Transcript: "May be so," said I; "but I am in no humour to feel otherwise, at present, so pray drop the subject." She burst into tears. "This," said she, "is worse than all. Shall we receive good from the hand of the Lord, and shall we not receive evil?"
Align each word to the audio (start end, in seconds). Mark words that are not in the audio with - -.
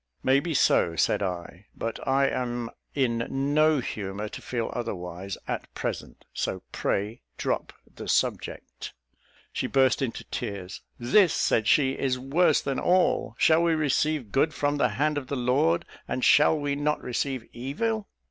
"May 0.23 0.39
be 0.39 0.55
so," 0.55 0.95
said 0.95 1.21
I; 1.21 1.67
"but 1.75 1.99
I 2.07 2.27
am 2.27 2.71
in 2.95 3.27
no 3.53 3.77
humour 3.79 4.29
to 4.29 4.41
feel 4.41 4.71
otherwise, 4.73 5.37
at 5.47 5.71
present, 5.75 6.25
so 6.33 6.63
pray 6.71 7.21
drop 7.37 7.71
the 7.85 8.07
subject." 8.07 8.95
She 9.53 9.67
burst 9.67 10.01
into 10.01 10.23
tears. 10.31 10.81
"This," 10.97 11.35
said 11.35 11.67
she, 11.67 11.91
"is 11.91 12.17
worse 12.17 12.61
than 12.63 12.79
all. 12.79 13.35
Shall 13.37 13.61
we 13.61 13.75
receive 13.75 14.31
good 14.31 14.55
from 14.55 14.77
the 14.77 14.89
hand 14.97 15.19
of 15.19 15.27
the 15.27 15.35
Lord, 15.37 15.85
and 16.07 16.25
shall 16.25 16.57
we 16.57 16.75
not 16.75 16.99
receive 17.03 17.47
evil?" 17.53 18.09